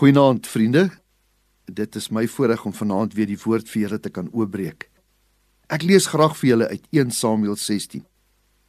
[0.00, 0.88] Goeienaand vriende.
[1.64, 4.86] Dit is my voorreg om vanaand weer die woord vir julle te kan oopbreek.
[5.68, 8.06] Ek lees graag vir julle uit 1 Samuel 16.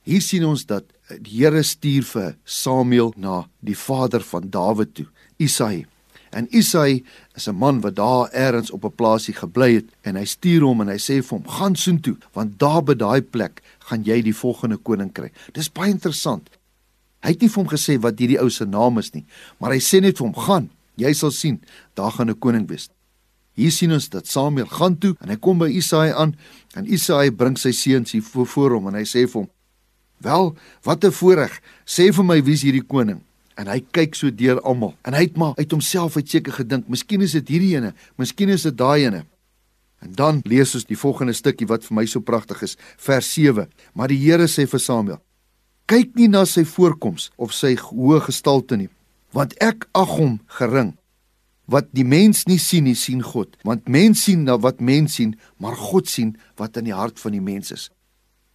[0.04, 0.90] Hier sien ons dat
[1.24, 5.06] die Here stuur vir Samuel na die vader van Dawid toe,
[5.40, 5.86] Isaai.
[6.36, 7.00] En Isaai
[7.40, 10.82] is 'n man wat daar eers op 'n plaasie gebly het en hy stuur hom
[10.82, 14.36] en hy sê vir hom: "Gaan soontoe, want daar by daai plek gaan jy die
[14.36, 16.50] volgende koning kry." Dis baie interessant.
[17.24, 19.26] Hy het nie vir hom gesê wat hierdie ou se naam is nie,
[19.60, 20.70] maar hy sê net vir hom: "Gaan,
[21.02, 21.62] Jy sal sien,
[21.98, 22.90] daar gaan 'n koning wees.
[23.54, 26.36] Hier sien ons dat Samuel gaan toe en hy kom by Isaai aan
[26.80, 29.50] en Isaai bring sy seuns hier voor, hom en hy sê vir hom:
[30.24, 31.62] "Wel, wat 'n voorreg.
[31.86, 33.22] Sê vir my wie's hierdie koning?"
[33.58, 36.88] En hy kyk so deur almal en hy het maar uit homself uit seker gedink,
[36.88, 39.26] miskien is dit hierdie ene, miskien is dit daai ene.
[40.02, 43.68] En dan lees ons die volgende stukkie wat vir my so pragtig is, vers 7.
[43.94, 45.22] Maar die Here sê vir Samuel:
[45.86, 48.90] "Kyk nie na sy voorkoms of sy hoë gestalte nie,
[49.36, 50.96] want ek ag hom gering.
[51.72, 55.38] Wat die mens nie sien nie, sien God, want mens sien na wat mens sien,
[55.58, 57.90] maar God sien wat in die hart van die mens is.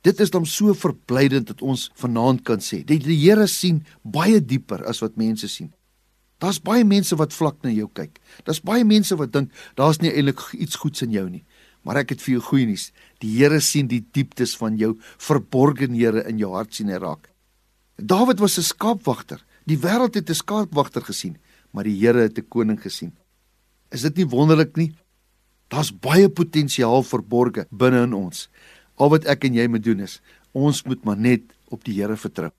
[0.05, 4.39] Dit is dan so verblydend dat ons vanaand kan sê, die, die Here sien baie
[4.43, 5.73] dieper as wat mense sien.
[6.43, 8.19] Daar's baie mense wat vlak na jou kyk.
[8.45, 11.43] Daar's baie mense wat dink daar's nie eintlik iets goeds in jou nie.
[11.87, 12.91] Maar ek het vir jou goeie nuus.
[13.25, 17.31] Die Here sien die dieptes van jou verborgenhede in jou hart sien hy raak.
[17.97, 19.41] Dawid was 'n skaapwagter.
[19.67, 21.37] Die wêreld het 'n skaapwagter gesien,
[21.73, 23.13] maar die Here het 'n koning gesien.
[23.91, 24.95] Is dit nie wonderlik nie?
[25.69, 28.49] Daar's baie potensiaal verborge binne in ons.
[28.95, 30.21] Al wat ek en jy moet doen is,
[30.53, 32.51] ons moet maar net op die Here vertrou.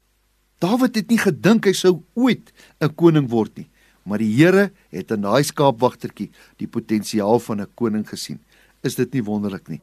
[0.59, 3.69] Dawid het nie gedink hy sou ooit 'n koning word nie,
[4.03, 8.39] maar die Here het in daai skaapwagtertjie die potensiaal van 'n koning gesien.
[8.83, 9.81] Is dit nie wonderlik nie?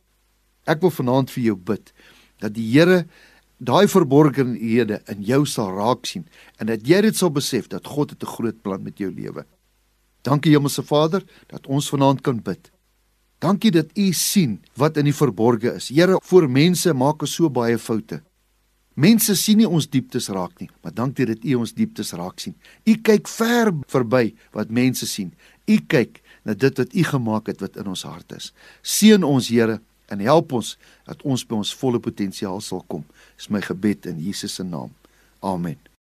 [0.67, 1.93] Ek wil vanaand vir jou bid
[2.41, 3.07] dat die Here
[3.59, 6.27] daai verborgenhede in jou sal raak sien
[6.59, 9.45] en dat jy dit sal besef dat God het 'n groot plan met jou lewe.
[10.23, 12.71] Dankie Hemelse Vader dat ons vanaand kan bid.
[13.39, 15.89] Dankie dat U sien wat in die verborge is.
[15.89, 18.23] Here, voor mense maak ons so baie foute.
[18.95, 22.55] Mense sien nie ons dieptes raak nie, maar dankie dat U ons dieptes raak sien.
[22.87, 25.33] U kyk ver verby wat mense sien.
[25.67, 28.53] U kyk na dit wat U gemaak het wat in ons hart is.
[28.83, 29.81] Seën ons Here
[30.13, 30.75] en help ons
[31.09, 33.05] dat ons by ons volle potensiaal sal kom.
[33.39, 34.93] Dis my gebed in Jesus se naam.
[35.41, 35.94] Amen.